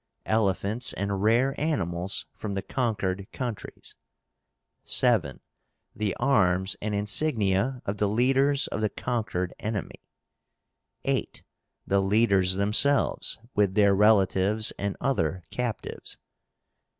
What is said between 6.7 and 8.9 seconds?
and insignia of the leaders of the